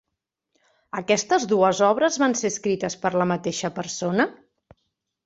Aquestes 0.99 1.43
dues 1.51 1.81
obres 1.87 2.17
van 2.23 2.33
ser 2.39 2.51
escrites 2.53 2.97
per 3.05 3.13
la 3.23 3.29
mateixa 3.33 3.71
persona? 3.77 4.27